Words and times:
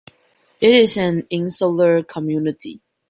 It 0.59 0.71
is 0.73 0.97
an 0.97 1.27
insular 1.29 2.01
community. 2.01 2.81